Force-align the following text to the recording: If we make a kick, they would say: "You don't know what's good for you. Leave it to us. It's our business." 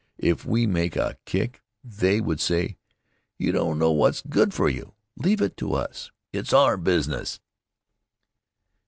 If 0.17 0.47
we 0.47 0.65
make 0.65 0.95
a 0.95 1.19
kick, 1.25 1.61
they 1.83 2.19
would 2.21 2.39
say: 2.41 2.77
"You 3.37 3.51
don't 3.51 3.77
know 3.77 3.91
what's 3.91 4.23
good 4.23 4.51
for 4.51 4.67
you. 4.67 4.95
Leave 5.15 5.41
it 5.43 5.55
to 5.57 5.75
us. 5.75 6.09
It's 6.33 6.53
our 6.53 6.75
business." 6.75 7.39